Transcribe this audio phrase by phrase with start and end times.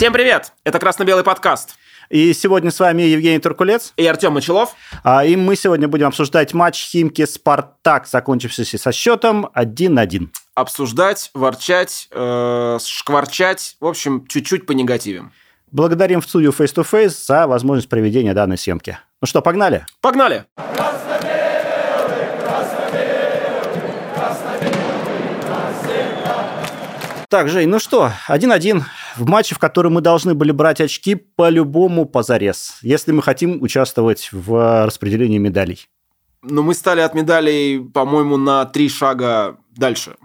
[0.00, 0.54] Всем привет!
[0.64, 1.76] Это «Красно-белый подкаст».
[2.08, 3.92] И сегодня с вами Евгений Туркулец.
[3.98, 4.74] И Артем Мочелов.
[5.04, 10.28] А, и мы сегодня будем обсуждать матч Химки-Спартак, закончившийся со счетом 1-1.
[10.54, 15.34] Обсуждать, ворчать, э, шкварчать, в общем, чуть-чуть по негативам.
[15.70, 18.98] Благодарим в студию Face to Face за возможность проведения данной съемки.
[19.20, 19.84] Ну что, погнали?
[20.00, 20.46] Погнали!
[27.30, 28.82] Так, Жень, ну что, 1-1
[29.16, 34.30] в матче, в котором мы должны были брать очки по-любому позарез, если мы хотим участвовать
[34.32, 35.88] в распределении медалей.
[36.42, 40.16] Но мы стали от медалей, по-моему, на три шага дальше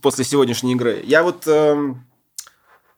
[0.00, 1.00] после сегодняшней игры.
[1.04, 1.94] Я вот э,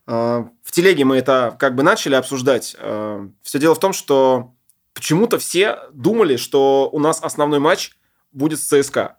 [0.07, 2.75] э, в телеге мы это как бы начали обсуждать.
[2.79, 4.55] Э, все дело в том, что
[4.95, 7.91] почему-то все думали, что у нас основной матч
[8.33, 9.19] будет с ЦСКА.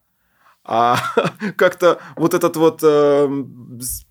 [0.66, 0.98] А
[1.58, 3.44] как-то вот этот вот э,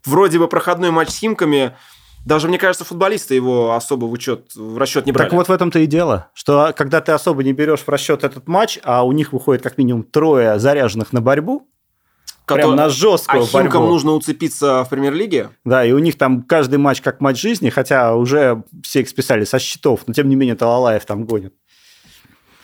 [0.04, 1.76] вроде бы проходной матч с Химками,
[2.24, 5.28] даже, мне кажется, футболисты его особо в, учет, в расчет не брали.
[5.28, 8.48] Так вот в этом-то и дело, что когда ты особо не берешь в расчет этот
[8.48, 11.68] матч, а у них выходит как минимум трое заряженных на борьбу,
[12.46, 12.62] Который...
[12.62, 13.78] Прям на жесткую а борьбу.
[13.86, 15.50] Нужно уцепиться в премьер-лиге?
[15.64, 19.44] Да, и у них там каждый матч как матч жизни, хотя уже все их списали
[19.44, 21.54] со счетов, но тем не менее Талалаев там гонит.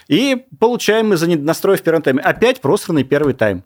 [0.06, 2.20] И получаем мы за недонастрой в первом тайме.
[2.20, 3.64] Опять просранный первый тайм.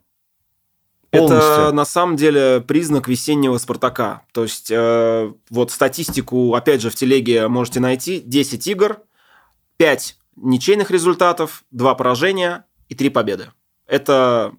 [1.19, 1.53] Полностью.
[1.53, 4.23] Это на самом деле признак весеннего Спартака.
[4.33, 8.21] То есть, э, вот статистику, опять же, в телеге можете найти.
[8.21, 8.99] 10 игр,
[9.77, 13.51] 5 ничейных результатов, 2 поражения и 3 победы.
[13.87, 14.53] Это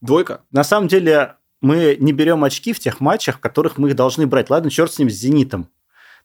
[0.00, 0.42] двойка.
[0.50, 4.26] На самом деле, мы не берем очки в тех матчах, в которых мы их должны
[4.26, 4.50] брать.
[4.50, 5.68] Ладно, черт с ним, с «Зенитом».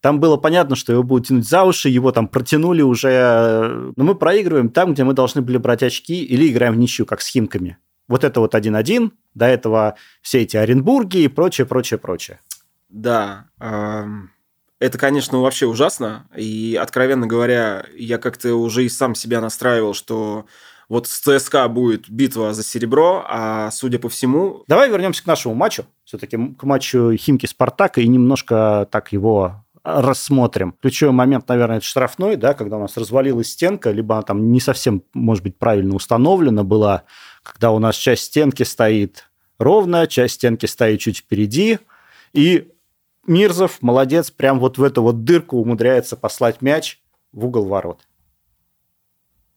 [0.02, 3.94] Там было понятно, что его будут тянуть за уши, его там протянули уже.
[3.96, 7.22] Но мы проигрываем там, где мы должны были брать очки, или играем в ничью, как
[7.22, 7.78] с Химками.
[8.08, 12.40] Вот это вот 1-1, до этого все эти Оренбурги и прочее, прочее, прочее.
[12.90, 13.46] Да,
[14.80, 16.28] это, конечно, вообще ужасно.
[16.36, 20.46] И, откровенно говоря, я как-то уже и сам себя настраивал, что
[20.90, 24.64] вот с ЦСКА будет битва за серебро, а судя по всему...
[24.68, 25.86] Давай вернемся к нашему матчу.
[26.04, 30.76] Все-таки к матчу Химки-Спартака и немножко так его рассмотрим.
[30.82, 34.60] Ключевой момент, наверное, это штрафной, да, когда у нас развалилась стенка, либо она там не
[34.60, 37.04] совсем, может быть, правильно установлена была,
[37.44, 41.80] когда у нас часть стенки стоит ровно, часть стенки стоит чуть впереди,
[42.34, 42.70] и
[43.26, 47.00] Мирзов, молодец, прям вот в эту вот дырку умудряется послать мяч
[47.32, 48.06] в угол ворот.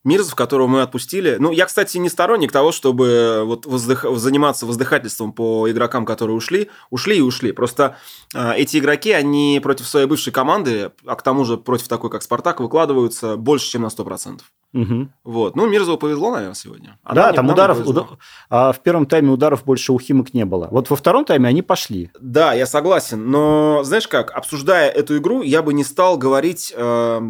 [0.05, 1.35] Мирзов, которого мы отпустили.
[1.41, 4.07] Ну, я, кстати, не сторонник того, чтобы вот воздых...
[4.19, 6.71] заниматься воздыхательством по игрокам, которые ушли.
[6.91, 7.51] Ушли и ушли.
[7.51, 7.97] Просто
[8.33, 12.23] э, эти игроки, они против своей бывшей команды, а к тому же против такой, как
[12.23, 14.43] «Спартак», выкладываются больше, чем на 100%.
[14.76, 15.09] Угу.
[15.25, 15.56] Вот.
[15.56, 16.98] Ну, Мирзову повезло, наверное, сегодня.
[17.03, 17.87] А да, там ударов...
[17.87, 18.06] Удар...
[18.50, 20.69] А в первом тайме ударов больше у Химок не было.
[20.70, 22.10] Вот во втором тайме они пошли.
[22.20, 23.31] Да, я согласен.
[23.31, 26.72] Но, знаешь как, обсуждая эту игру, я бы не стал говорить...
[26.76, 27.20] Э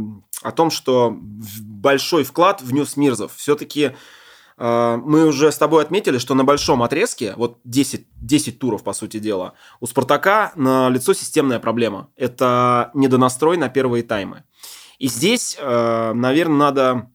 [0.43, 1.17] о том, что
[1.61, 3.35] большой вклад внес Мирзов.
[3.35, 3.93] Все-таки
[4.59, 8.93] э, мы уже с тобой отметили, что на большом отрезке, вот 10, 10 туров, по
[8.93, 12.11] сути дела, у Спартака на лицо системная проблема.
[12.17, 14.45] Это недонастрой на первые таймы.
[14.99, 17.11] И здесь, э, наверное, надо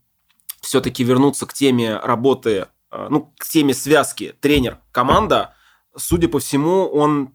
[0.71, 5.53] все-таки вернуться к теме работы, э, ну, к теме связки тренер-команда.
[5.97, 7.33] Судя по всему, он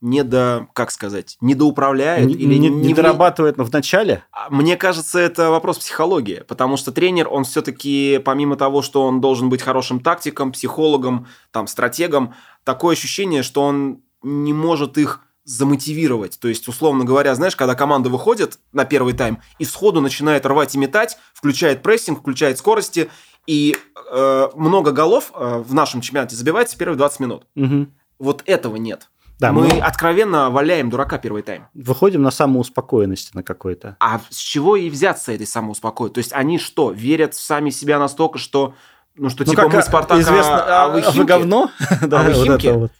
[0.00, 4.24] не до, как сказать, недоуправляет не, или не, не, не дорабатывает в начале?
[4.32, 9.20] А, мне кажется, это вопрос психологии, потому что тренер, он все-таки, помимо того, что он
[9.20, 12.32] должен быть хорошим тактиком, психологом, там, стратегом,
[12.64, 16.38] такое ощущение, что он не может их замотивировать.
[16.38, 20.74] То есть, условно говоря, знаешь, когда команда выходит на первый тайм и сходу начинает рвать
[20.74, 23.10] и метать, включает прессинг, включает скорости,
[23.46, 23.76] и
[24.12, 27.46] э, много голов э, в нашем чемпионате забивается в первые 20 минут.
[27.56, 27.88] Угу.
[28.18, 29.08] Вот этого нет.
[29.40, 31.66] Да, мы, мы откровенно валяем дурака первый тайм.
[31.74, 33.96] Выходим на самоуспокоенность на какой-то.
[33.98, 36.14] А с чего и взяться этой самоуспокоенности?
[36.14, 38.74] То есть они что, верят в сами себя настолько, что
[39.16, 41.70] ну что ну, типа как, мы Спартак, известно, а, а вы, вы говно?
[42.02, 42.68] да, а вы Химки?
[42.68, 42.92] Вот вот.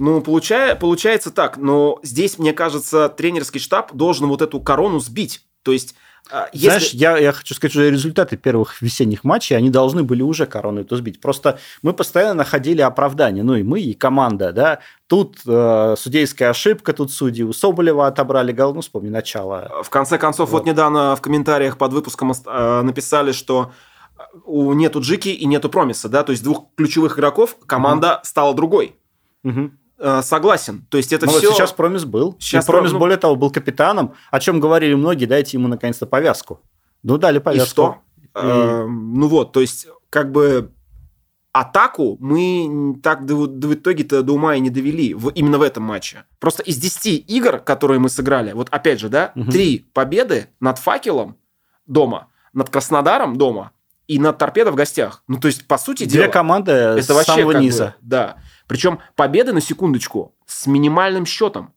[0.00, 5.44] Ну, получая, получается так, но здесь, мне кажется, тренерский штаб должен вот эту корону сбить.
[5.62, 5.94] То есть
[6.30, 6.68] а, если...
[6.68, 10.80] Знаешь, я, я хочу сказать, что результаты первых весенних матчей, они должны были уже корону
[10.80, 11.20] эту сбить.
[11.20, 14.78] Просто мы постоянно находили оправдание, ну и мы, и команда, да.
[15.06, 19.82] Тут э, судейская ошибка, тут судьи у Соболева отобрали гол, ну вспомни начало.
[19.82, 23.72] В конце концов, вот, вот недавно в комментариях под выпуском э, написали, что
[24.46, 28.20] у нету Джики и нету Промиса, да, то есть двух ключевых игроков команда угу.
[28.24, 28.96] стала другой.
[29.44, 29.70] Угу.
[30.02, 30.86] Э, согласен.
[30.88, 31.48] То есть это ну, все...
[31.48, 32.34] Вот сейчас Промис был.
[32.40, 32.98] Сейчас и Промис, ну...
[32.98, 36.60] более того, был капитаном, о чем говорили многие, дайте ему наконец-то повязку.
[37.02, 37.62] Ну, дали повязку.
[37.62, 37.96] И что?
[38.18, 38.28] И...
[38.34, 40.72] Э, ну вот, то есть как бы
[41.52, 45.62] атаку мы так до, до, в итоге-то до ума и не довели в, именно в
[45.62, 46.24] этом матче.
[46.38, 49.52] Просто из 10 игр, которые мы сыграли, вот опять же, да, угу.
[49.92, 51.36] победы над факелом
[51.86, 53.72] дома, над Краснодаром дома
[54.10, 55.22] и над торпедо в гостях.
[55.28, 56.32] Ну, то есть, по сути Две дела...
[56.32, 57.84] команды это с вообще самого низа.
[58.00, 58.36] Бы, да.
[58.66, 61.72] Причем победы, на секундочку, с минимальным счетом.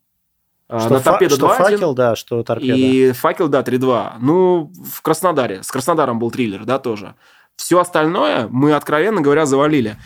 [0.67, 2.73] А, что на торпедо что факел, да, что торпеда.
[2.73, 4.13] И факел, да, 3-2.
[4.19, 5.61] Ну, в Краснодаре.
[5.61, 7.13] С Краснодаром был триллер, да, тоже.
[7.55, 9.97] Все остальное мы, откровенно говоря, завалили.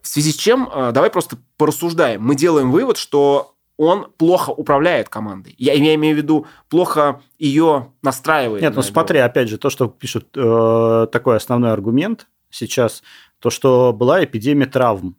[0.00, 2.22] В связи с чем, а, давай просто порассуждаем.
[2.22, 5.54] Мы делаем вывод, что он плохо управляет командой.
[5.58, 8.62] Я, я имею в виду, плохо ее настраивает.
[8.62, 13.02] Нет, ну смотри, опять же, то, что пишут, э, такой основной аргумент сейчас,
[13.40, 15.16] то, что была эпидемия травм.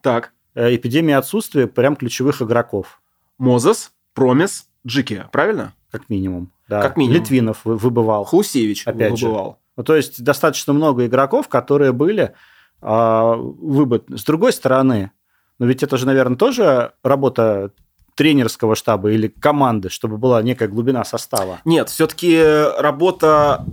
[0.00, 0.32] Так.
[0.54, 3.00] Э, эпидемия отсутствия прям ключевых игроков.
[3.38, 5.74] Мозес, Промис, Джики, правильно?
[5.90, 6.52] Как минимум.
[6.68, 6.82] Да.
[6.82, 7.20] Как минимум.
[7.20, 8.24] Литвинов выбывал.
[8.24, 9.50] Хусевич опять выбывал.
[9.50, 9.56] Же.
[9.76, 12.34] Ну, то есть достаточно много игроков, которые были
[12.80, 14.04] а, выбыт.
[14.08, 15.12] С другой стороны,
[15.58, 17.72] но ведь это же, наверное, тоже работа
[18.14, 21.60] тренерского штаба или команды, чтобы была некая глубина состава?
[21.64, 22.42] Нет, все-таки
[22.78, 23.64] работа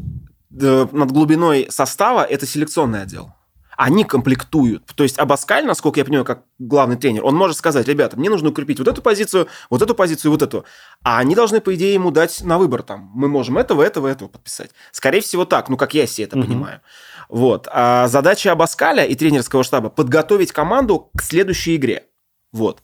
[0.51, 3.33] э, над глубиной состава– это селекционный отдел
[3.79, 4.83] они комплектуют.
[4.93, 8.49] То есть Абаскаль, насколько я понимаю, как главный тренер, он может сказать, ребята, мне нужно
[8.49, 10.65] укрепить вот эту позицию, вот эту позицию, вот эту.
[11.01, 13.09] А они должны, по идее, ему дать на выбор там.
[13.15, 14.71] Мы можем этого, этого, этого подписать.
[14.91, 16.47] Скорее всего так, ну, как я себе это угу.
[16.47, 16.81] понимаю.
[17.29, 17.69] Вот.
[17.71, 22.03] А задача Абаскаля и тренерского штаба подготовить команду к следующей игре.
[22.51, 22.81] Вот.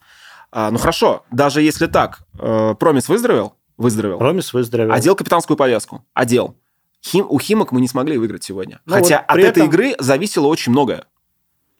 [0.57, 3.57] А, ну хорошо, даже если так, э, Промис выздоровел?
[3.75, 4.17] Выздоровел.
[4.19, 4.93] Промис выздоровел.
[4.93, 6.05] Одел капитанскую повязку?
[6.13, 6.55] Одел.
[7.03, 8.79] Хим, у Химок мы не смогли выиграть сегодня.
[8.85, 11.07] Ну, Хотя вот от этом, этой игры зависело очень многое.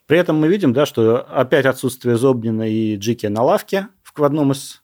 [0.08, 4.52] При этом мы видим, да, что опять отсутствие Зобнина и Джики на лавке в одном
[4.52, 4.84] из...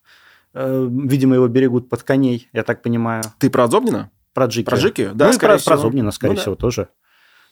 [0.54, 3.24] Э, видимо, его берегут под коней, я так понимаю.
[3.40, 4.10] Ты про Зобнина?
[4.34, 4.68] Про Джики.
[4.68, 5.10] Про Джики?
[5.14, 5.76] Да, ну, и про, всего.
[5.76, 6.62] про Зобнина, скорее ну, всего, да.
[6.62, 6.88] тоже.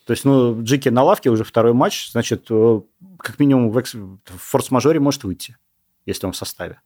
[0.05, 2.81] То есть, ну, Джики на лавке уже второй матч, значит, э,
[3.17, 3.93] как минимум в, экс...
[3.93, 5.57] в форс-мажоре может выйти,
[6.09, 6.81] если он в составе.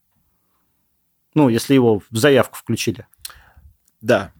[1.34, 3.08] Ну, если его в заявку включили.
[4.02, 4.32] Да,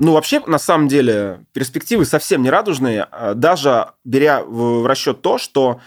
[0.00, 5.36] ну, вообще, на самом деле, перспективы совсем не радужные, а, даже беря в расчет то,
[5.36, 5.80] что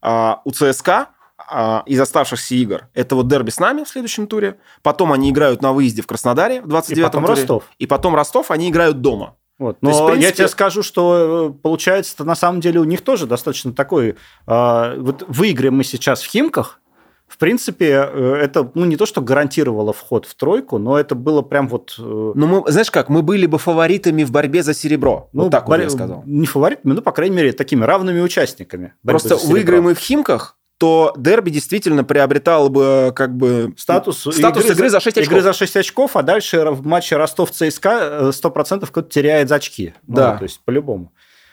[0.00, 4.58] а, у ЦСКА а, из оставшихся игр это вот дерби с нами в следующем туре,
[4.82, 7.64] потом они играют на выезде в Краснодаре в 29-м И потом туре, Ростов.
[7.78, 9.36] И потом Ростов, они играют дома.
[9.58, 9.76] Вот.
[9.82, 10.26] Но есть, принципе...
[10.26, 14.16] я тебе скажу, что э, получается, на самом деле у них тоже достаточно такой...
[14.46, 16.80] Э, вот выиграем мы сейчас в Химках,
[17.28, 21.42] в принципе, э, это ну, не то, что гарантировало вход в тройку, но это было
[21.42, 21.94] прям вот...
[21.98, 22.02] Э,
[22.34, 25.28] ну, мы, знаешь как, мы были бы фаворитами в борьбе за серебро.
[25.32, 25.76] Ну, вот так бор...
[25.76, 26.22] вот я сказал.
[26.24, 28.94] Не фаворитами, ну, по крайней мере, такими равными участниками.
[29.04, 34.74] Просто выиграем мы в Химках, то дерби действительно приобретал бы как бы статус, статус игры,
[34.74, 35.32] игры за 6 очков.
[35.32, 39.94] Игры за 6 очков, а дальше в матче Ростов-ЦСКА 100% кто-то теряет очки.
[40.06, 40.32] Да.
[40.32, 41.12] Ну, то есть по-любому.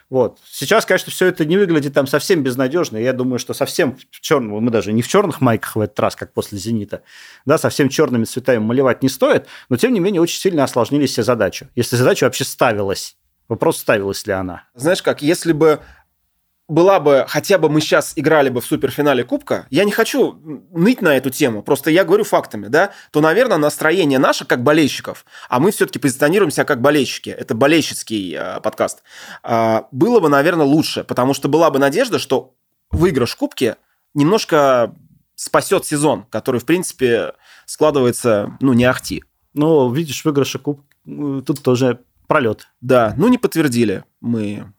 [0.09, 0.39] Вот.
[0.49, 2.97] Сейчас, конечно, все это не выглядит там совсем безнадежно.
[2.97, 6.15] Я думаю, что совсем в черном, мы даже не в черных майках в этот раз,
[6.15, 7.01] как после «Зенита»,
[7.45, 11.23] да, совсем черными цветами малевать не стоит, но, тем не менее, очень сильно осложнили себе
[11.23, 11.69] задачу.
[11.75, 13.17] Если задача вообще ставилась,
[13.47, 14.63] Вопрос, ставилась ли она.
[14.73, 15.79] Знаешь как, если бы
[16.67, 20.33] была бы, хотя бы мы сейчас играли бы в суперфинале Кубка, я не хочу
[20.71, 25.25] ныть на эту тему, просто я говорю фактами, да, то, наверное, настроение наше как болельщиков,
[25.47, 29.03] а мы все-таки позиционируемся как болельщики, это болельщицкий э, подкаст,
[29.43, 32.55] э, было бы, наверное, лучше, потому что была бы надежда, что
[32.89, 33.75] выигрыш Кубки
[34.13, 34.95] немножко
[35.35, 37.33] спасет сезон, который, в принципе,
[37.65, 39.23] складывается, ну, не ахти.
[39.53, 42.67] Ну, видишь, выигрыша Куб, тут тоже пролет.
[42.81, 44.73] Да, ну, не подтвердили мы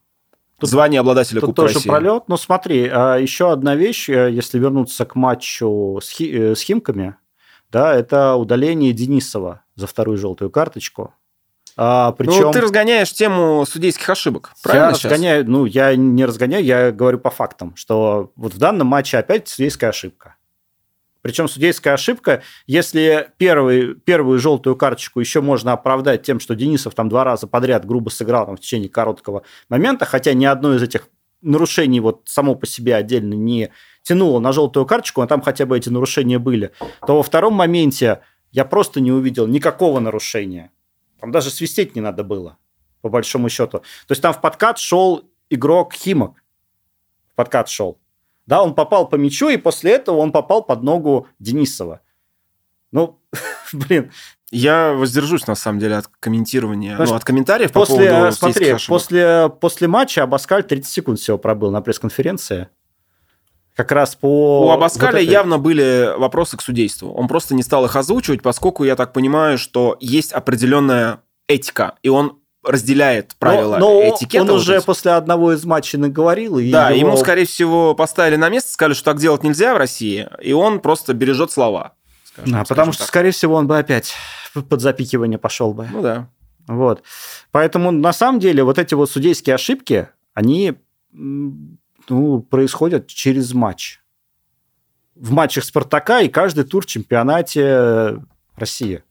[0.59, 1.89] Тут, Звание обладателя тут Кубка тоже России.
[1.89, 2.25] пролет.
[2.29, 6.63] Но смотри, а, еще одна вещь, э, если вернуться к матчу с, Хи, э, с
[6.63, 7.17] Химками,
[7.71, 11.13] да, это удаление Денисова за вторую желтую карточку.
[11.77, 12.45] А, причем...
[12.45, 15.13] Ну, ты разгоняешь тему судейских ошибок, правильно я сейчас?
[15.13, 19.49] разгоняю, ну, я не разгоняю, я говорю по фактам, что вот в данном матче опять
[19.49, 20.37] судейская ошибка.
[21.27, 27.09] Причем судейская ошибка, если первый, первую желтую карточку еще можно оправдать тем, что Денисов там
[27.09, 31.09] два раза подряд грубо сыграл там, в течение короткого момента, хотя ни одно из этих
[31.43, 35.77] нарушений вот само по себе отдельно не тянуло на желтую карточку, а там хотя бы
[35.77, 36.71] эти нарушения были,
[37.05, 38.21] то во втором моменте
[38.53, 40.71] я просто не увидел никакого нарушения.
[41.19, 42.57] Там даже свистеть не надо было,
[43.01, 43.81] по большому счету.
[43.81, 46.45] То есть там в подкат шел игрок Химок.
[47.33, 47.99] В подкат шел.
[48.47, 52.01] Да, он попал по мячу, и после этого он попал под ногу Денисова.
[52.93, 53.21] Ну,
[53.73, 54.13] блин.
[54.53, 58.77] Я воздержусь, на самом деле, от комментирования, Знаешь, ну, от комментариев после, по поводу Смотри,
[58.87, 62.69] после, после матча Абаскаль 30 секунд всего пробыл на пресс-конференции.
[63.75, 64.69] Как раз по...
[64.69, 65.27] У Абаскаля вот этой...
[65.27, 67.13] явно были вопросы к судейству.
[67.13, 72.09] Он просто не стал их озвучивать, поскольку я так понимаю, что есть определенная этика, и
[72.09, 74.43] он разделяет правила но, но этикета.
[74.43, 74.85] Он вот уже эти.
[74.85, 76.59] после одного из матчей наговорил.
[76.59, 77.09] И Да, его...
[77.09, 80.81] ему, скорее всего, поставили на место, сказали, что так делать нельзя в России, и он
[80.81, 81.95] просто бережет слова.
[82.25, 83.09] скажем- Да, скажем потому что, так.
[83.09, 84.15] скорее всего, он бы опять
[84.69, 85.89] под запикивание пошел бы.
[85.91, 86.29] Ну да.
[86.67, 87.03] Вот.
[87.53, 90.75] Поэтому, на самом деле, вот эти вот судейские ошибки, они
[91.13, 94.01] ну, происходят через матч.
[95.15, 98.19] В матчах Спартака и каждый тур в чемпионате
[98.57, 99.03] России.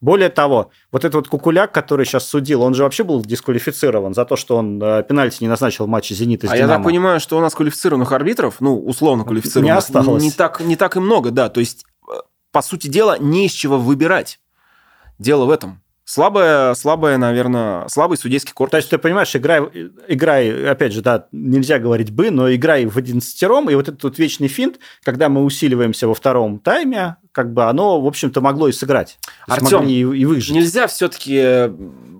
[0.00, 4.24] Более того, вот этот вот Кукуляк, который сейчас судил, он же вообще был дисквалифицирован за
[4.24, 6.76] то, что он э, пенальти не назначил в матче «Зенита» с А я «Динамо».
[6.76, 10.22] так понимаю, что у нас квалифицированных арбитров, ну, условно квалифицированных, Не осталось.
[10.22, 11.50] Не так, не так и много, да.
[11.50, 12.12] То есть, э,
[12.50, 14.40] по сути дела, не из чего выбирать.
[15.18, 15.82] Дело в этом.
[16.12, 18.72] Слабая, слабая, наверное, слабый судейский корпус.
[18.72, 19.62] То есть ты понимаешь, играй,
[20.08, 24.18] играй, опять же, да, нельзя говорить бы, но играй в одиннадцатером, и вот этот вот
[24.18, 28.72] вечный финт, когда мы усиливаемся во втором тайме, как бы оно, в общем-то, могло и
[28.72, 29.20] сыграть.
[29.46, 30.52] Могли и, и выжить.
[30.52, 31.70] Нельзя все-таки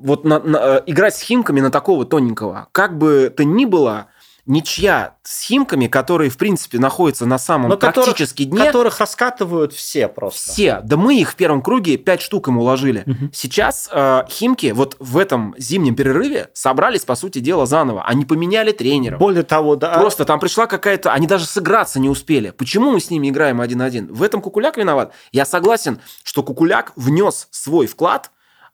[0.01, 2.69] вот на- на- э, играть с химками на такого тоненького.
[2.71, 4.07] Как бы то ни было,
[4.51, 9.73] ничья с химками, которые, в принципе, находятся на самом Но которых- практически дне, Которых раскатывают
[9.73, 10.53] все просто.
[10.53, 10.81] все.
[10.83, 13.05] Да мы их в первом круге 5 штук им уложили.
[13.07, 13.31] Мгм.
[13.33, 18.03] Сейчас э, химки вот в этом зимнем перерыве собрались, по сути дела, заново.
[18.05, 19.21] Они поменяли тренеров.
[19.21, 21.13] Более того, да, Просто там пришла какая-то...
[21.13, 22.51] Они даже сыграться не успели.
[22.51, 24.13] Почему мы с ними играем один-один?
[24.13, 25.13] В этом Кукуляк виноват.
[25.33, 28.31] Я согласен, что Кукуляк внес свой вклад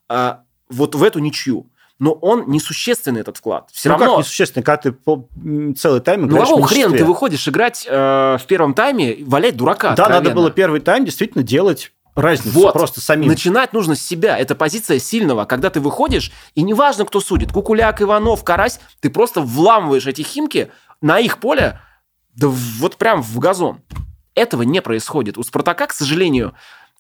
[0.09, 0.41] а,
[0.71, 1.71] вот в эту ничью.
[1.99, 3.71] Но он несущественный, этот вклад.
[3.73, 4.17] Все ну равно...
[4.17, 5.29] как несущественно, когда ты по-
[5.77, 6.99] целый тайм Ну, играешь хрена меньшинстве.
[6.99, 11.43] ты выходишь играть э, в первом тайме, валять дурака Да, надо было первый тайм действительно
[11.43, 12.73] делать разницу Вот.
[12.73, 13.29] просто самим.
[13.29, 14.39] Начинать нужно с себя.
[14.39, 15.45] Это позиция сильного.
[15.45, 20.71] Когда ты выходишь, и неважно, кто судит, Кукуляк, Иванов, Карась, ты просто вламываешь эти химки
[21.01, 21.81] на их поле,
[22.35, 23.81] да вот прям в газон.
[24.35, 25.39] Этого не происходит.
[25.39, 26.55] У Спартака, к сожалению,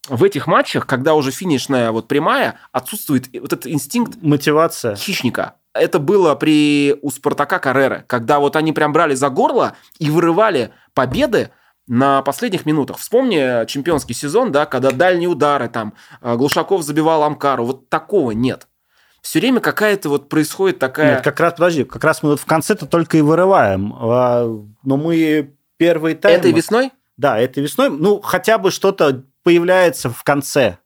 [0.09, 4.97] в этих матчах, когда уже финишная вот прямая, отсутствует вот этот инстинкт Мотивация.
[4.97, 5.55] хищника.
[5.73, 10.71] Это было при у Спартака Карреры, когда вот они прям брали за горло и вырывали
[10.95, 11.51] победы
[11.87, 12.99] на последних минутах.
[12.99, 17.65] Вспомни чемпионский сезон, да, когда дальние удары, там, э, Глушаков забивал Амкару.
[17.65, 18.67] Вот такого нет.
[19.23, 21.17] Все время какая-то вот происходит такая...
[21.17, 23.93] Нет, как раз, подожди, как раз мы вот в конце-то только и вырываем.
[23.99, 24.47] А,
[24.85, 26.39] Но мы первый тайм...
[26.39, 26.93] Этой весной?
[27.17, 27.91] Да, этой весной.
[27.91, 30.79] Ну, хотя бы что-то появляется в конце.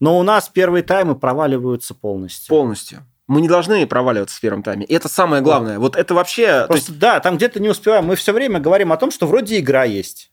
[0.00, 2.48] Но у нас первые таймы проваливаются полностью.
[2.54, 3.06] Полностью.
[3.26, 4.84] Мы не должны проваливаться в первом тайме.
[4.84, 5.78] И это самое главное.
[5.78, 6.46] Вот это вообще...
[6.46, 8.04] то Просто, есть да, там где-то не успеваем.
[8.04, 10.30] Мы все время говорим о том, что вроде игра есть.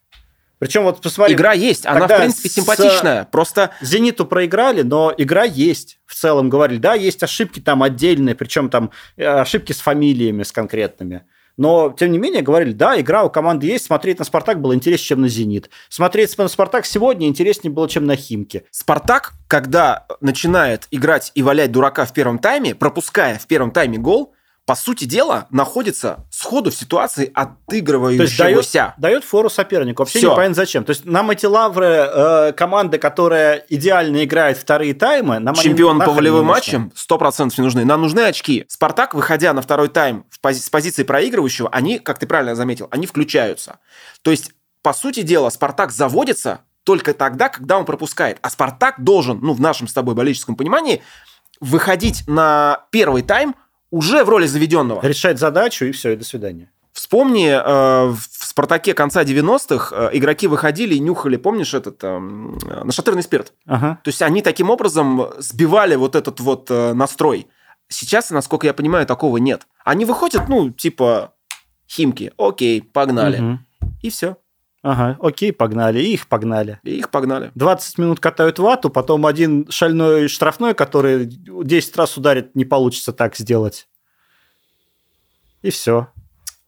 [0.58, 3.24] Причем вот посмотри, игра есть, она, в принципе, симпатичная.
[3.24, 6.00] Просто Зениту проиграли, но игра есть.
[6.04, 10.52] В целом говорили, да, есть ошибки там отдельные, причем там э, ошибки с фамилиями, с
[10.52, 11.24] конкретными.
[11.58, 15.08] Но, тем не менее, говорили, да, игра у команды есть, смотреть на «Спартак» было интереснее,
[15.08, 15.68] чем на «Зенит».
[15.88, 18.64] Смотреть на «Спартак» сегодня интереснее было, чем на «Химки».
[18.70, 24.32] Спартак, когда начинает играть и валять дурака в первом тайме, пропуская в первом тайме гол,
[24.68, 28.94] по сути дела, находится сходу в ситуации отыгрывающегося.
[28.98, 30.02] дает, дает фору сопернику.
[30.02, 30.32] Вообще Всё.
[30.32, 30.84] непонятно зачем.
[30.84, 36.12] То есть нам эти лавры э, команды, которая идеально играет вторые таймы, нам Чемпион по
[36.12, 37.86] волевым матчам 100% не нужны.
[37.86, 38.66] Нам нужны очки.
[38.68, 42.88] Спартак, выходя на второй тайм в пози- с позиции проигрывающего, они, как ты правильно заметил,
[42.90, 43.78] они включаются.
[44.20, 44.50] То есть,
[44.82, 48.36] по сути дела, Спартак заводится только тогда, когда он пропускает.
[48.42, 51.02] А Спартак должен, ну, в нашем с тобой болельческом понимании,
[51.58, 53.54] выходить на первый тайм
[53.90, 55.00] уже в роли заведенного.
[55.04, 56.70] Решать задачу, и все, и до свидания.
[56.92, 62.82] Вспомни, э, в «Спартаке» конца 90-х э, игроки выходили и нюхали, помнишь, этот эм, э,
[62.84, 63.52] нашатырный спирт?
[63.66, 64.00] Ага.
[64.02, 67.46] То есть они таким образом сбивали вот этот вот э, настрой.
[67.88, 69.66] Сейчас, насколько я понимаю, такого нет.
[69.84, 71.34] Они выходят, ну, типа,
[71.88, 73.38] химки, окей, погнали.
[73.38, 73.66] Мгм.
[74.02, 74.36] И все.
[74.82, 76.80] Ага, окей, погнали, и их погнали.
[76.84, 77.50] И их погнали.
[77.54, 83.36] 20 минут катают вату, потом один шальной штрафной, который 10 раз ударит, не получится так
[83.36, 83.88] сделать.
[85.62, 86.08] И все.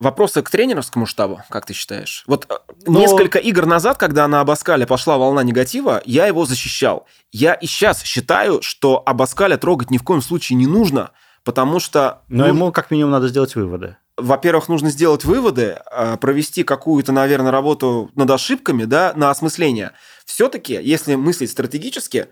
[0.00, 2.24] Вопросы к тренеровскому штабу, как ты считаешь?
[2.26, 2.54] Вот э,
[2.86, 7.06] Но- несколько игр назад, когда на Абаскале пошла волна негатива, я его защищал.
[7.32, 11.10] Я и сейчас считаю, что Абаскаля трогать ни в коем случае не нужно,
[11.44, 12.23] потому что...
[12.28, 13.97] Но ну, ему как минимум надо сделать выводы.
[14.16, 19.92] во-первых, нужно сделать выводы, э, провести какую-то, наверное, работу над ошибками, да, на осмысление.
[20.25, 22.28] Все-таки, если мыслить стратегически,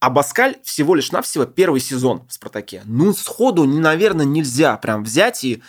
[0.00, 2.82] Абаскаль всего лишь навсего первый сезон в «Спартаке».
[2.84, 5.62] Ну, сходу, наверное, нельзя прям взять и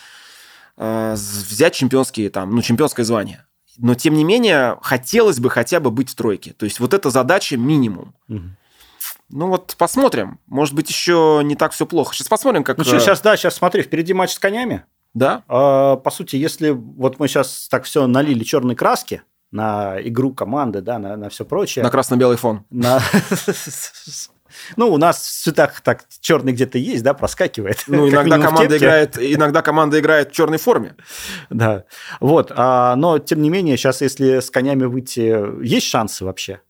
[0.77, 3.45] э, взять чемпионские, там, ну, чемпионское звание.
[3.77, 6.53] Но, тем не менее, хотелось бы хотя бы быть в тройке.
[6.53, 8.13] То есть вот эта задача минимум.
[8.27, 8.57] Мгм.
[9.29, 10.39] Ну вот посмотрим.
[10.48, 12.13] Может быть, еще не так все плохо.
[12.13, 12.77] Сейчас посмотрим, как...
[12.77, 14.86] Ну что, э, сейчас, да, сейчас смотри, впереди матч с конями.
[15.13, 15.44] Да?
[15.48, 20.82] А, по сути, если вот мы сейчас так все налили черной краски на игру команды,
[20.82, 21.84] да, на, все прочее.
[21.84, 22.65] На красно-белый фон.
[22.70, 23.01] на-
[24.77, 27.84] Ну, у нас в цветах так черный где-то есть, да, проскакивает.
[27.88, 30.96] Ну, иногда команда, играет, иногда команда играет в черной форме.
[31.50, 31.84] Да.
[32.20, 32.51] Вот.
[32.55, 36.62] А, но, тем не менее, сейчас, если с конями выйти, есть шансы вообще?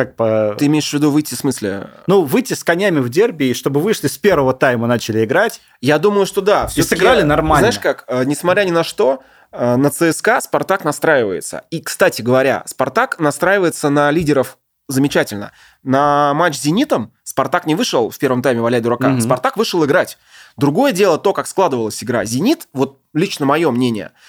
[0.00, 0.54] Как по...
[0.58, 1.90] Ты имеешь в виду выйти в смысле?
[2.06, 5.60] Ну, выйти с конями в дерби, чтобы вышли с первого тайма начали играть.
[5.82, 6.70] Я думаю, что да.
[6.74, 7.70] И сыграли нормально.
[7.70, 11.64] Знаешь как, э, несмотря ни на что, э, на ЦСКА Спартак настраивается.
[11.70, 14.56] И, кстати говоря, Спартак настраивается на лидеров
[14.88, 15.52] замечательно.
[15.82, 19.10] На матч с «Зенитом» Спартак не вышел в первом тайме валяй дурака.
[19.10, 19.20] Угу.
[19.20, 20.16] Спартак вышел играть.
[20.56, 22.24] Другое дело то, как складывалась игра.
[22.24, 24.12] «Зенит», вот лично мое мнение–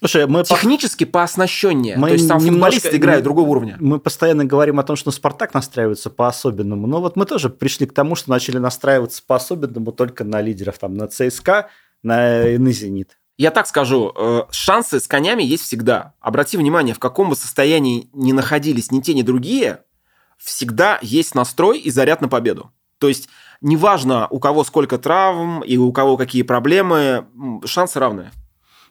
[0.00, 1.20] Слушай, мы технически по...
[1.20, 1.96] пооснащеннее.
[1.96, 3.76] Мы То есть там футболисты играют другого уровня.
[3.78, 6.86] Мы постоянно говорим о том, что Спартак настраивается по-особенному.
[6.86, 10.94] Но вот мы тоже пришли к тому, что начали настраиваться по-особенному только на лидеров, там,
[10.94, 11.68] на ЦСКА,
[12.02, 13.18] на, на Зенит.
[13.36, 16.14] Я так скажу, э, шансы с конями есть всегда.
[16.20, 19.84] Обрати внимание, в каком бы состоянии ни находились ни те, ни другие,
[20.36, 22.70] всегда есть настрой и заряд на победу.
[22.98, 23.28] То есть
[23.60, 27.26] неважно, у кого сколько травм и у кого какие проблемы,
[27.64, 28.30] шансы равные.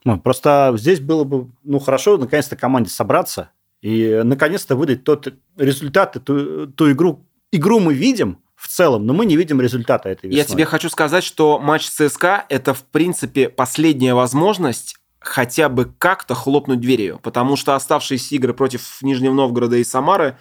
[0.06, 3.50] Ну, просто здесь было бы ну, хорошо наконец-то команде собраться
[3.82, 7.25] и наконец-то выдать тот результат, ту, ту игру.
[7.51, 10.38] Игру мы видим, в целом, но мы не видим результата этой весной.
[10.38, 16.36] Я тебе хочу сказать, что матч ЦСКА– это, в принципе, последняя возможность хотя бы как-то
[16.36, 20.38] хлопнуть дверью, потому что оставшиеся игры против Нижнего Новгорода и Самары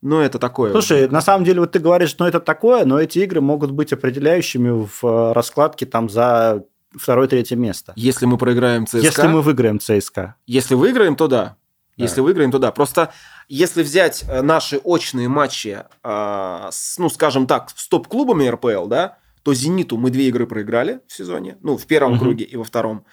[0.00, 0.70] ну, это такое.
[0.70, 3.92] Слушай, на самом деле, вот ты говоришь, ну, это такое, но эти игры могут быть
[3.92, 6.64] определяющими в э, раскладке там за
[6.98, 7.92] второе-третье место.
[7.96, 8.98] Если мы проиграем ЦСКА?
[8.98, 10.34] Если мы выиграем ЦСКА.
[10.46, 11.44] Если выиграем, то да.
[11.44, 11.56] да.
[11.96, 12.72] Если выиграем, то да.
[12.72, 13.12] Просто
[13.48, 19.18] если взять э, наши очные матчи, э, с, ну, скажем так, с топ-клубами РПЛ, да,
[19.42, 22.20] то «Зениту» мы две игры проиграли в сезоне, ну, в первом угу.
[22.20, 23.04] круге и во втором.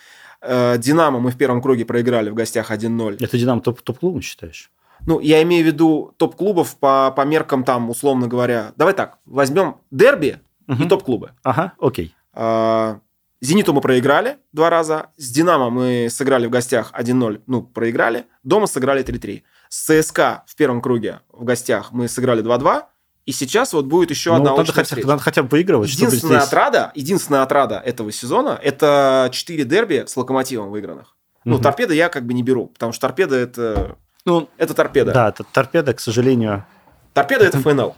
[0.41, 3.23] Э, «Динамо» мы в первом круге проиграли в гостях 1-0.
[3.23, 4.71] Это «Динамо» топ- топ-клубом считаешь?
[5.05, 8.73] Ну, я имею в виду топ-клубов по, по меркам там, условно говоря.
[8.75, 10.83] Давай так, возьмем дерби угу.
[10.83, 11.31] и топ-клубы.
[11.43, 12.13] Ага, окей.
[12.33, 12.99] А,
[13.45, 15.07] Зениту мы проиграли два раза.
[15.17, 18.25] С Динамо мы сыграли в гостях 1-0, ну, проиграли.
[18.43, 19.43] Дома сыграли 3-3.
[19.69, 22.83] С ЦСКА в первом круге в гостях мы сыграли 2-2.
[23.25, 25.07] И сейчас вот будет еще ну, одна надо хотя, встреча.
[25.07, 25.89] Надо хотя бы выигрывать.
[25.89, 26.47] Единственная здесь...
[26.47, 31.15] отрада, единственная отрада этого сезона– это 4 дерби с Локомотивом выигранных.
[31.43, 31.63] Ну, угу.
[31.63, 35.11] торпеда я как бы не беру, потому что торпеда– это, ну, это торпеда.
[35.11, 36.65] Да, это торпеда, к сожалению.
[37.13, 37.95] Торпеда– это ФНЛ.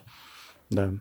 [0.69, 0.91] Да.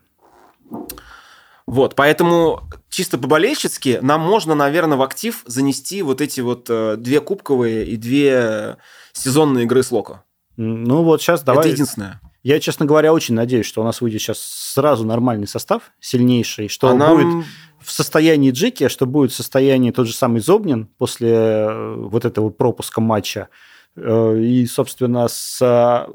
[1.67, 7.19] Вот, поэтому чисто по-болельщицки нам можно, наверное, в актив занести вот эти вот э, две
[7.19, 8.77] кубковые и две
[9.11, 10.23] сезонные игры с Локо.
[10.55, 11.65] Ну вот сейчас давай...
[11.65, 12.21] Это единственное.
[12.41, 16.87] Я, честно говоря, очень надеюсь, что у нас выйдет сейчас сразу нормальный состав, сильнейший, что
[16.87, 17.17] а он нам...
[17.17, 17.45] будет
[17.81, 22.49] в состоянии Джеки, что будет в состоянии тот же самый Зобнин после э, вот этого
[22.49, 23.49] пропуска матча.
[23.97, 26.07] Э, и, собственно, с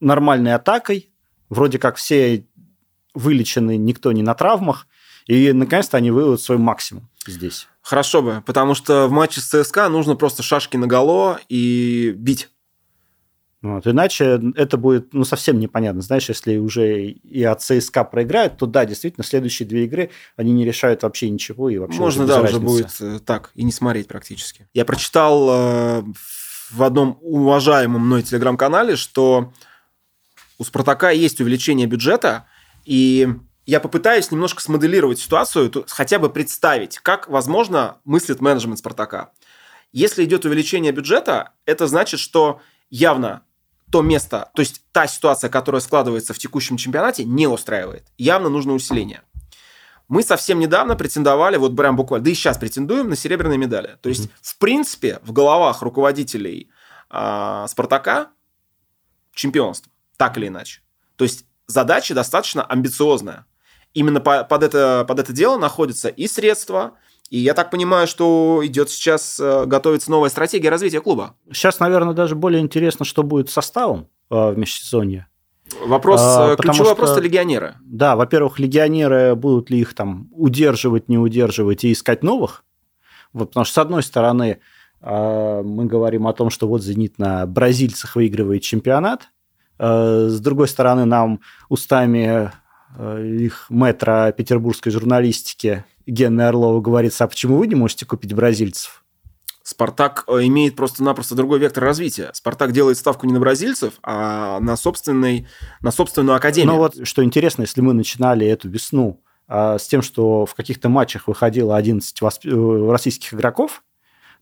[0.00, 1.10] нормальной атакой,
[1.48, 2.44] вроде как все
[3.14, 4.86] вылечены, никто не на травмах,
[5.28, 7.68] и, наконец-то, они выведут свой максимум здесь.
[7.82, 12.48] Хорошо бы, потому что в матче с ЦСКА нужно просто шашки на гало и бить.
[13.60, 16.00] Вот, иначе это будет ну, совсем непонятно.
[16.00, 20.64] Знаешь, если уже и от ЦСКА проиграют, то да, действительно, следующие две игры они не
[20.64, 21.68] решают вообще ничего.
[21.68, 22.56] И вообще Можно, да, разницы.
[22.56, 24.68] уже будет э, так и не смотреть практически.
[24.74, 26.02] Я прочитал э,
[26.70, 29.52] в одном уважаемом мной телеграм-канале, что
[30.56, 32.46] у «Спартака» есть увеличение бюджета,
[32.84, 33.28] и
[33.68, 39.30] я попытаюсь немножко смоделировать ситуацию, хотя бы представить, как, возможно, мыслит менеджмент «Спартака».
[39.92, 43.42] Если идет увеличение бюджета, это значит, что явно
[43.92, 48.06] то место, то есть та ситуация, которая складывается в текущем чемпионате, не устраивает.
[48.16, 49.20] Явно нужно усиление.
[50.08, 53.98] Мы совсем недавно претендовали, вот прям буквально, да и сейчас претендуем на серебряные медали.
[54.00, 54.40] То есть, mm-hmm.
[54.40, 56.70] в принципе, в головах руководителей
[57.10, 58.28] э, Спартака
[59.34, 60.80] чемпионство, так или иначе.
[61.16, 63.44] То есть, задача достаточно амбициозная
[63.98, 66.92] именно по, под, это, под это дело находятся и средства,
[67.30, 71.34] и я так понимаю, что идет сейчас, э, готовится новая стратегия развития клуба.
[71.52, 75.26] Сейчас, наверное, даже более интересно, что будет с составом э, в межсезонье.
[75.84, 77.74] Вопрос, а, ключевой что, вопрос это легионеры.
[77.82, 82.64] Да, во-первых, легионеры, будут ли их там удерживать, не удерживать и искать новых.
[83.32, 84.60] Вот, потому что, с одной стороны,
[85.00, 89.28] мы говорим о том, что вот «Зенит» на бразильцах выигрывает чемпионат,
[89.78, 92.48] с другой стороны, нам устами Э,
[92.96, 99.04] их метра петербургской журналистики Генна Орлова говорится, а почему вы не можете купить бразильцев?
[99.62, 102.30] Спартак э, имеет просто-напросто другой вектор развития.
[102.32, 105.46] Спартак делает ставку не на бразильцев, а на, собственный,
[105.82, 106.72] на собственную академию.
[106.72, 110.88] Ну вот, что интересно, если мы начинали эту весну а, с тем, что в каких-то
[110.88, 112.46] матчах выходило 11 восп...
[112.46, 113.82] Э, российских игроков,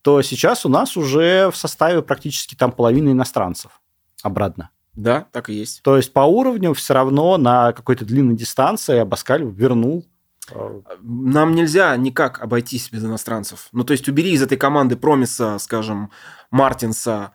[0.03, 3.81] то сейчас у нас уже в составе практически там половина иностранцев
[4.23, 4.71] обратно.
[4.97, 5.83] Да, так и есть.
[5.83, 10.07] То есть по уровню все равно на какой-то длинной дистанции Абаскаль вернул
[10.51, 13.69] э, Нам нельзя никак обойтись без иностранцев.
[13.73, 16.11] Ну, то есть убери из этой команды Промиса, скажем,
[16.51, 17.33] Мартинса,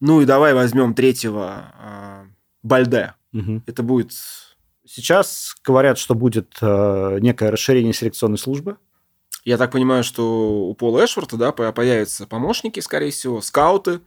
[0.00, 2.24] ну и давай возьмем третьего э,
[2.62, 3.14] Бальде.
[3.32, 3.62] Мгм.
[3.66, 4.12] Это будет...
[4.86, 8.78] Сейчас говорят, что будет э, некое расширение селекционной службы.
[9.44, 14.00] Я так понимаю, что у Пола Эшворта, да, по- появятся помощники, скорее всего, скауты,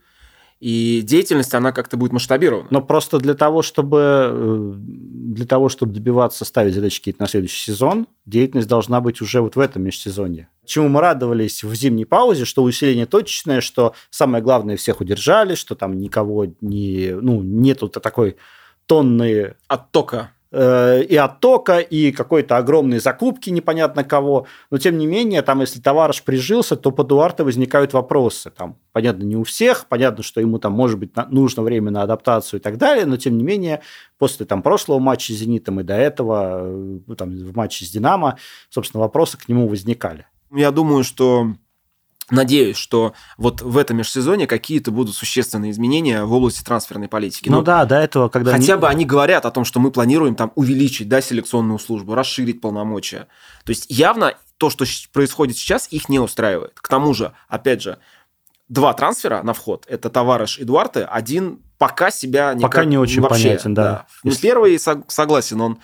[0.59, 2.67] и деятельность, она как-то будет масштабирована.
[2.69, 7.71] Но просто для того, чтобы э, для того, чтобы добиваться ставить задачи какие-то на следующий
[7.71, 10.49] сезон, деятельность должна быть уже вот в этом межсезонье.
[10.65, 15.75] Чему мы радовались в зимней паузе, что усиление точечное, что самое главное всех удержали, что
[15.75, 18.35] там никого не, ну, нету такой
[18.85, 20.31] тонны Оттока.
[20.51, 24.47] Э, и оттока, и какой-то огромной закупки непонятно кого.
[24.69, 28.49] Но, тем не менее, там, если товарищ прижился, то по Дуарте возникают вопросы.
[28.51, 32.59] Там, понятно, не у всех, понятно, что ему там, может быть, нужно время на адаптацию
[32.59, 33.81] и так далее, но, тем не менее,
[34.17, 38.38] после там, прошлого матча с «Зенитом» и до этого, э, там, в матче с «Динамо»,
[38.69, 40.25] собственно, вопросы к нему возникали.
[40.51, 41.53] Я думаю, что...
[42.31, 47.49] Надеюсь, что вот в этом межсезоне какие-то будут существенные изменения в области трансферной политики.
[47.49, 48.51] Ну, Ну, да, до этого, когда...
[48.51, 52.13] Хотя не- бы они говорят о том, что мы планируем там увеличить да, селекционную службу,
[52.15, 53.27] расширить полномочия.
[53.65, 56.73] То есть явно то, что происходит сейчас, их не устраивает.
[56.79, 57.97] К тому же, опять же,
[58.67, 59.85] два трансфера на вход.
[59.87, 61.03] Это Товарыш и Дуарте.
[61.05, 64.05] Один пока себя никак Пока не очень вообще, понятен, да.
[64.23, 65.79] Ну, Если- первый сог- согласен, он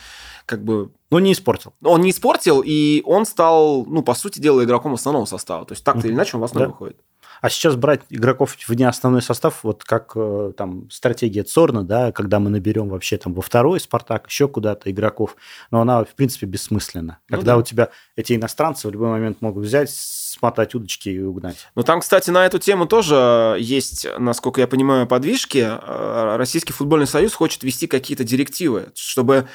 [0.45, 1.73] как бы Ну, не испортил.
[1.83, 5.65] он не испортил, и он стал, ну, по сути дела, игроком основного состава.
[5.65, 6.07] То есть так-то Мгм.
[6.07, 6.71] или иначе он в основе Да.
[6.71, 6.97] выходит.
[7.45, 12.39] А сейчас брать игроков вне основной состав, вот как э, там стратегия Цорна, да, когда
[12.39, 15.35] мы наберем вообще там во второй Спартак, еще куда-то игроков,
[15.69, 17.19] но она, в принципе, бессмысленна.
[17.29, 17.59] Ну Когда да.
[17.59, 21.67] у тебя эти иностранцы в любой момент могут взять, смотать удочки и угнать.
[21.75, 25.59] Но там, кстати, на эту тему тоже есть, насколько я понимаю, подвижки.
[25.59, 29.47] Э, Российский футбольный союз хочет ввести какие-то директивы, чтобы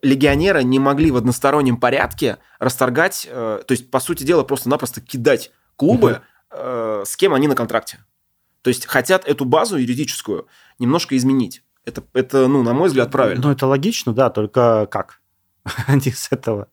[0.00, 5.50] легионеры не могли в одностороннем порядке расторгать, э, то есть, по сути дела, просто-напросто кидать
[5.76, 7.98] клубы, э, с кем они на контракте.
[8.62, 11.62] То есть хотят эту базу юридическую немножко изменить.
[11.84, 13.42] Это, это ну, на мой взгляд, правильно.
[13.44, 15.20] Ну, это логично, да, только как?
[15.88, 16.68] Не с этого.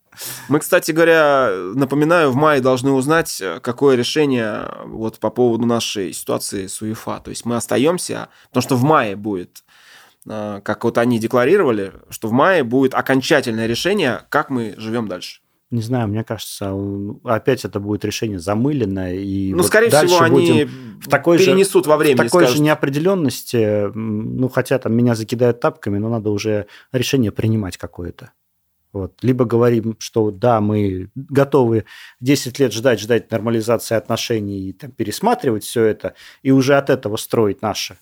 [0.47, 6.13] Мы, кстати говоря, напоминаю, в мае должны узнать, э, какое решение вот по поводу нашей
[6.13, 7.21] ситуации с УЕФА.
[7.23, 9.63] То есть мы остаемся, потому что в мае будет,
[10.27, 15.42] э, как вот они декларировали, что в мае будет окончательное решение, как мы живем дальше.
[15.73, 16.71] Не знаю, мне кажется,
[17.23, 19.15] опять это будет решение замыленное.
[19.15, 22.17] И ну, вот скорее всего, они в такой же- перенесут во в времени.
[22.27, 23.57] такой же скажут, неопределенности,
[23.87, 28.33] м, ну, хотя там меня закидают тапками, но надо уже решение принимать какое-то.
[28.91, 29.13] Вот.
[29.23, 31.85] Либо говорим, что да, мы готовы
[32.19, 37.17] 10 лет ждать, ждать нормализации отношений и там, пересматривать все это, и уже от этого
[37.17, 37.93] строить наш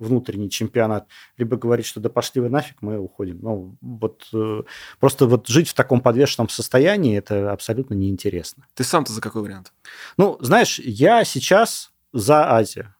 [0.00, 3.38] внутренний чемпионат, либо говорить, что да пошли вы нафиг, мы уходим.
[3.42, 4.62] Ну, вот э,
[4.98, 8.66] просто вот жить в таком подвешенном состоянии, это абсолютно неинтересно.
[8.74, 9.72] Ты сам-то за какой вариант?
[10.16, 12.94] Ну, знаешь, я сейчас за Азию.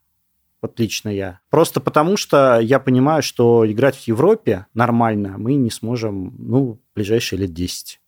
[0.63, 1.41] Вот лично я.
[1.49, 7.41] Просто потому, что я понимаю, что играть в Европе нормально мы не сможем, ну, ближайшие
[7.41, 7.99] лет 10.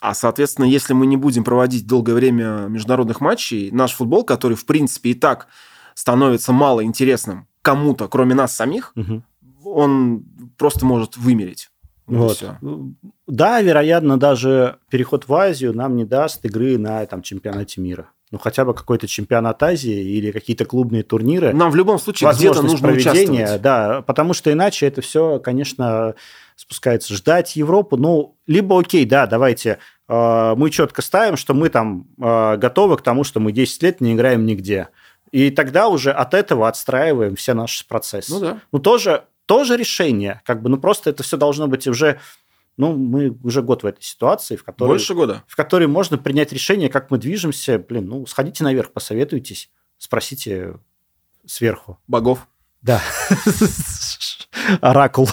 [0.00, 4.64] А, соответственно, если мы не будем проводить долгое время международных матчей, наш футбол, который, в
[4.64, 5.48] принципе, и так
[5.94, 9.24] становится мало интересным кому-то, кроме нас самих, Мгм.
[9.64, 10.24] он
[10.58, 11.70] просто может вымереть.
[12.06, 12.56] Вот всё.
[13.26, 18.08] Да, вероятно, даже переход в Азию нам не даст игры на там, чемпионате мира.
[18.32, 21.52] Ну, хотя бы какой-то чемпионат Азии или какие-то клубные турниры.
[21.52, 23.60] Нам в любом случае где-то нужно участвовать.
[23.60, 26.14] да, потому что иначе это все, конечно,
[26.56, 27.14] спускается.
[27.14, 32.56] Ждать Европу, ну, либо окей, да, давайте, э, мы четко ставим, что мы там э,
[32.56, 34.88] готовы к тому, что мы 10 лет не играем нигде.
[35.32, 38.32] И тогда уже от этого отстраиваем все наши процессы.
[38.32, 38.60] Ну да.
[38.70, 42.20] Ну, тоже, тоже решение, как бы, ну, просто это все должно быть уже,
[42.76, 45.42] ну, мы уже год в этой ситуации, в которой Больше года.
[45.46, 47.78] в которой можно принять решение, как мы движемся.
[47.78, 50.74] Блин, ну, сходите наверх, посоветуйтесь, спросите
[51.46, 51.98] сверху.
[52.06, 52.46] Богов.
[52.82, 53.00] Да.
[54.80, 55.28] Оракул.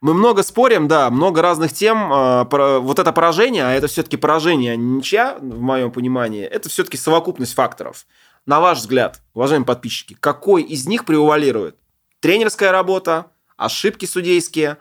[0.00, 2.12] Мы много спорим, да, много разных тем.
[2.12, 6.68] а, Вот это поражение, а это все-таки поражение, а не ничья, в моем понимании, это
[6.68, 8.06] все-таки совокупность факторов.
[8.46, 11.76] На ваш взгляд, уважаемые подписчики, какой из них превалирует?
[12.20, 13.26] Тренерская работа,
[13.56, 14.78] ошибки судейские,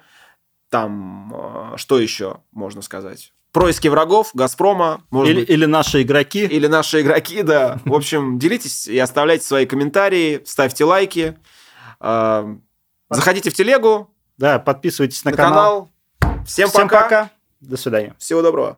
[0.69, 3.32] там, а, что еще можно сказать?
[3.52, 6.43] Происки врагов, Газпрома, может Или, быть, или наши игроки.
[6.45, 7.80] или наши игроки, да.
[7.86, 11.38] В общем, делитесь и оставляйте свои комментарии, ставьте лайки,
[11.99, 12.58] а,
[13.10, 15.91] заходите в телегу, Да, подписывайтесь на, на канал.
[16.45, 17.04] Всем, Всем пока.
[17.04, 17.32] пока.
[17.62, 18.15] До свидания.
[18.17, 18.78] Всего доброго.